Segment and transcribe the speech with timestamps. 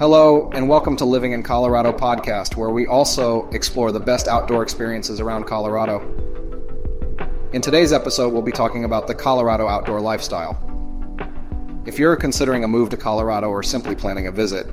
[0.00, 4.62] Hello, and welcome to Living in Colorado podcast, where we also explore the best outdoor
[4.62, 6.00] experiences around Colorado.
[7.52, 10.56] In today's episode, we'll be talking about the Colorado outdoor lifestyle.
[11.84, 14.66] If you're considering a move to Colorado or simply planning a visit,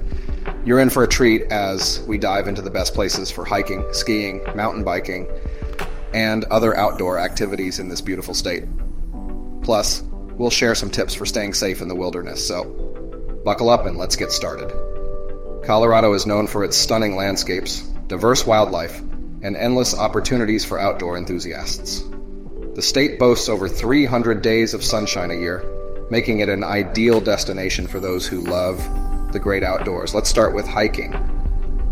[0.63, 4.41] you're in for a treat as we dive into the best places for hiking, skiing,
[4.55, 5.27] mountain biking,
[6.13, 8.63] and other outdoor activities in this beautiful state.
[9.61, 10.03] Plus,
[10.37, 12.63] we'll share some tips for staying safe in the wilderness, so
[13.43, 14.71] buckle up and let's get started.
[15.67, 19.01] Colorado is known for its stunning landscapes, diverse wildlife,
[19.41, 22.05] and endless opportunities for outdoor enthusiasts.
[22.75, 25.65] The state boasts over 300 days of sunshine a year,
[26.09, 28.77] making it an ideal destination for those who love
[29.33, 30.15] the great outdoors.
[30.15, 31.11] Let's start with hiking.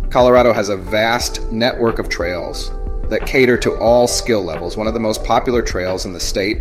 [0.10, 2.72] Colorado has a vast network of trails
[3.10, 4.78] that cater to all skill levels.
[4.78, 6.60] One of the most popular trails in the state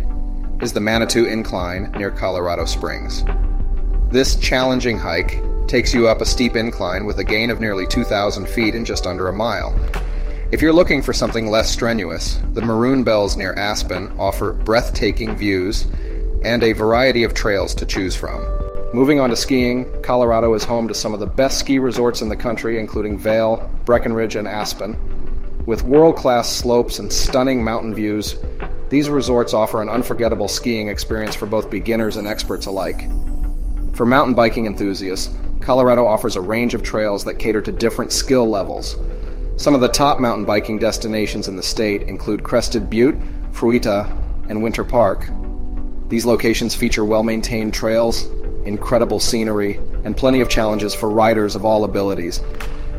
[0.61, 3.23] is the Manitou Incline near Colorado Springs.
[4.11, 8.47] This challenging hike takes you up a steep incline with a gain of nearly 2,000
[8.47, 9.73] feet in just under a mile.
[10.51, 15.87] If you're looking for something less strenuous, the Maroon Bells near Aspen offer breathtaking views
[16.43, 18.45] and a variety of trails to choose from.
[18.93, 22.29] Moving on to skiing, Colorado is home to some of the best ski resorts in
[22.29, 24.95] the country, including Vail, Breckenridge, and Aspen.
[25.65, 28.37] With world class slopes and stunning mountain views,
[28.89, 33.09] these resorts offer an unforgettable skiing experience for both beginners and experts alike.
[33.93, 38.47] For mountain biking enthusiasts, Colorado offers a range of trails that cater to different skill
[38.47, 38.97] levels.
[39.57, 43.19] Some of the top mountain biking destinations in the state include Crested Butte,
[43.51, 44.05] Fruita,
[44.47, 45.27] and Winter Park.
[46.07, 48.27] These locations feature well maintained trails,
[48.65, 52.41] incredible scenery, and plenty of challenges for riders of all abilities.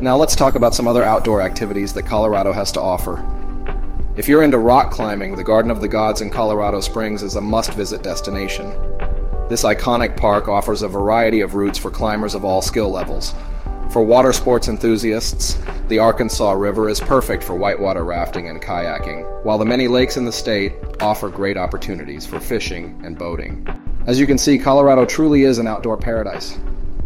[0.01, 3.25] Now let's talk about some other outdoor activities that Colorado has to offer.
[4.17, 7.41] If you're into rock climbing, the Garden of the Gods in Colorado Springs is a
[7.41, 8.73] must visit destination.
[9.49, 13.33] This iconic park offers a variety of routes for climbers of all skill levels.
[13.91, 19.57] For water sports enthusiasts, the Arkansas River is perfect for whitewater rafting and kayaking, while
[19.57, 23.65] the many lakes in the state offer great opportunities for fishing and boating.
[24.05, 26.59] As you can see, Colorado truly is an outdoor paradise.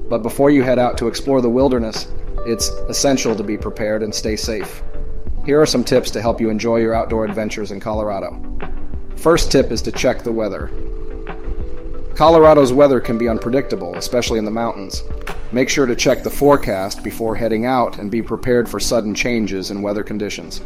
[0.10, 2.12] But before you head out to explore the wilderness,
[2.48, 4.82] it's essential to be prepared and stay safe.
[5.46, 8.42] Here are some tips to help you enjoy your outdoor adventures in Colorado.
[9.16, 10.72] First tip is to check the weather.
[12.16, 15.04] Colorado's weather can be unpredictable, especially in the mountains.
[15.52, 19.72] Make sure to check the forecast before heading out and be prepared for sudden changes
[19.72, 20.62] in weather conditions.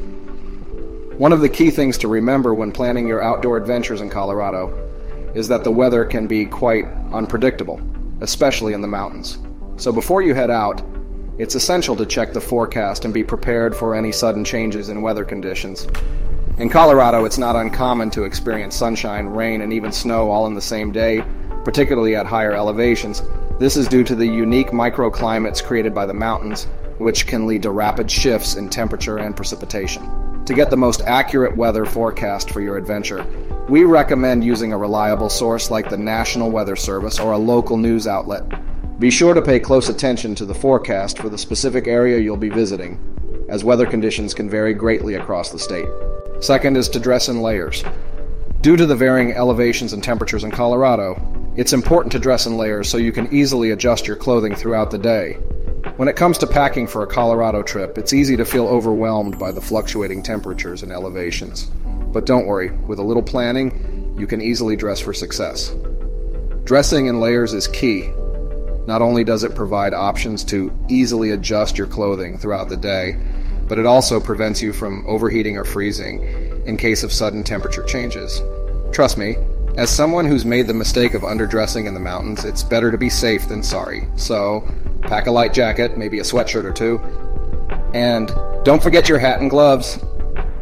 [1.17, 4.78] One of the key things to remember when planning your outdoor adventures in Colorado
[5.34, 7.79] is that the weather can be quite unpredictable,
[8.22, 9.38] especially in the mountains.
[9.78, 10.81] So before you head out,
[11.38, 15.25] it's essential to check the forecast and be prepared for any sudden changes in weather
[15.25, 15.88] conditions.
[16.57, 20.61] In Colorado, it's not uncommon to experience sunshine, rain, and even snow all in the
[20.61, 21.21] same day,
[21.66, 23.21] particularly at higher elevations.
[23.59, 26.63] This is due to the unique microclimates created by the mountains,
[26.97, 30.45] which can lead to rapid shifts in temperature and precipitation.
[30.45, 33.25] To get the most accurate weather forecast for your adventure,
[33.67, 38.07] we recommend using a reliable source like the National Weather Service or a local news
[38.07, 38.45] outlet.
[38.97, 42.47] Be sure to pay close attention to the forecast for the specific area you'll be
[42.47, 42.97] visiting,
[43.49, 45.87] as weather conditions can vary greatly across the state.
[46.41, 47.84] Second is to dress in layers.
[48.62, 51.22] Due to the varying elevations and temperatures in Colorado,
[51.56, 54.97] it's important to dress in layers so you can easily adjust your clothing throughout the
[54.97, 55.34] day.
[55.97, 59.51] When it comes to packing for a Colorado trip, it's easy to feel overwhelmed by
[59.51, 61.72] the fluctuating temperatures and elevations.
[62.12, 65.73] But don't worry, with a little planning, you can easily dress for success.
[66.66, 68.12] Dressing in layers is key.
[68.88, 73.17] Not only does it provide options to easily adjust your clothing throughout the day,
[73.68, 76.22] but it also prevents you from overheating or freezing
[76.66, 78.42] in case of sudden temperature changes.
[78.92, 79.36] Trust me,
[79.78, 83.09] as someone who's made the mistake of underdressing in the mountains, it's better to be
[83.09, 84.08] safe than sorry.
[84.16, 84.66] So,
[85.02, 87.00] pack a light jacket, maybe a sweatshirt or two,
[87.94, 88.34] and
[88.64, 90.00] don't forget your hat and gloves.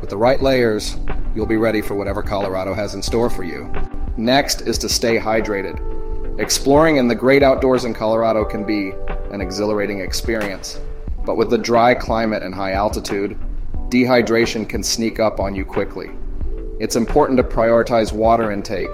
[0.01, 0.97] With the right layers,
[1.35, 3.71] you'll be ready for whatever Colorado has in store for you.
[4.17, 5.79] Next is to stay hydrated.
[6.39, 8.93] Exploring in the great outdoors in Colorado can be
[9.31, 10.79] an exhilarating experience.
[11.25, 13.37] But with the dry climate and high altitude,
[13.89, 16.09] dehydration can sneak up on you quickly.
[16.79, 18.93] It's important to prioritize water intake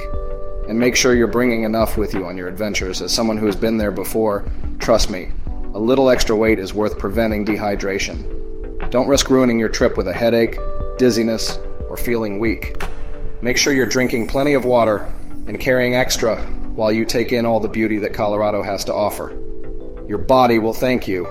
[0.68, 3.02] and make sure you're bringing enough with you on your adventures.
[3.02, 4.46] As someone who has been there before,
[4.78, 5.30] trust me,
[5.74, 8.92] a little extra weight is worth preventing dehydration.
[8.92, 10.58] Don't risk ruining your trip with a headache,
[10.98, 11.58] dizziness,
[11.90, 12.84] or feeling weak.
[13.42, 15.12] Make sure you're drinking plenty of water
[15.48, 16.38] and carrying extra
[16.76, 19.32] while you take in all the beauty that Colorado has to offer.
[20.08, 21.26] Your body will thank you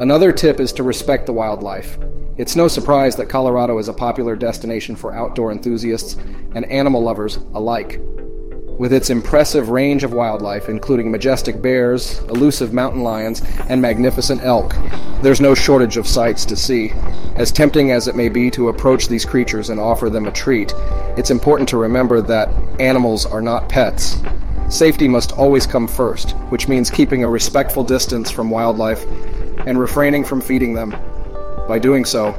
[0.00, 1.98] Another tip is to respect the wildlife.
[2.38, 6.16] It's no surprise that Colorado is a popular destination for outdoor enthusiasts
[6.54, 8.00] and animal lovers alike.
[8.78, 14.74] with its impressive range of wildlife, including majestic bears, elusive mountain lions, and magnificent elk.
[15.20, 16.94] There's no shortage of sights to see.
[17.34, 20.72] As tempting as it may be to approach these creatures and offer them a treat,
[21.18, 22.48] it's important to remember that
[22.80, 24.16] animals are not pets.
[24.70, 29.04] Safety must always come first, which means keeping a respectful distance from wildlife
[29.66, 30.90] and refraining from feeding them.
[31.68, 32.34] By doing so,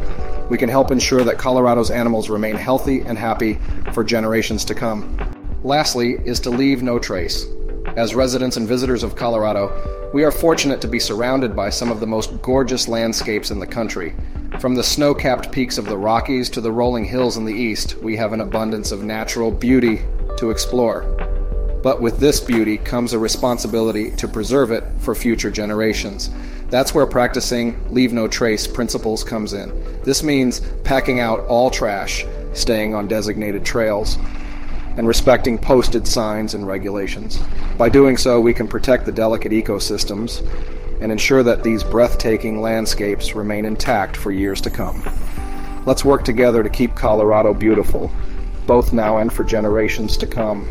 [0.50, 3.60] we can help ensure that Colorado's animals remain healthy and happy
[3.94, 5.18] for generations to come.
[5.64, 7.46] Lastly, is to leave no trace.
[7.96, 12.00] As residents and visitors of Colorado, we are fortunate to be surrounded by some of
[12.00, 14.14] the most gorgeous landscapes in the country.
[14.60, 17.96] From the snow capped peaks of the Rockies to the rolling hills in the east,
[18.00, 20.02] we have an abundance of natural beauty
[20.38, 21.04] to explore.
[21.82, 26.30] But with this beauty comes a responsibility to preserve it for future generations.
[26.72, 29.72] That's where practicing leave no trace principles comes in.
[30.04, 34.18] This means packing out all trash, staying on designated trails,
[34.96, 37.40] and respecting posted signs and regulations.
[37.78, 40.48] By doing so, we can protect the delicate ecosystems
[41.02, 45.04] and ensure that these breathtaking landscapes remain intact for years to come.
[45.86, 48.10] Let's work together to keep Colorado beautiful,
[48.66, 50.70] both now and for generations to come.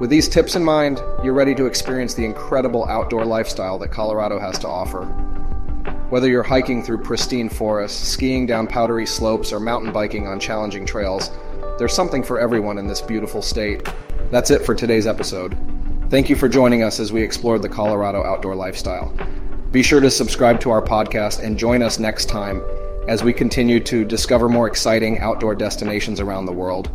[0.00, 4.38] With these tips in mind, you're ready to experience the incredible outdoor lifestyle that Colorado
[4.38, 5.06] has to offer.
[6.12, 10.84] Whether you're hiking through pristine forests, skiing down powdery slopes, or mountain biking on challenging
[10.84, 11.30] trails,
[11.78, 13.90] there's something for everyone in this beautiful state.
[14.30, 15.56] That's it for today's episode.
[16.10, 19.16] Thank you for joining us as we explored the Colorado outdoor lifestyle.
[19.70, 22.62] Be sure to subscribe to our podcast and join us next time
[23.08, 26.90] as we continue to discover more exciting outdoor destinations around the world.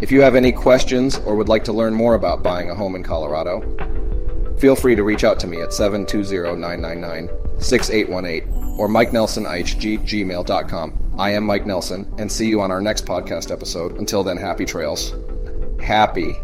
[0.00, 2.96] If you have any questions or would like to learn more about buying a home
[2.96, 3.60] in Colorado,
[4.58, 7.28] feel free to reach out to me at 720 999
[7.58, 10.98] 6818 or mikenelsonihg@gmail.com.
[11.18, 13.98] I am Mike Nelson, and see you on our next podcast episode.
[13.98, 15.14] Until then, happy trails.
[15.80, 16.36] Happy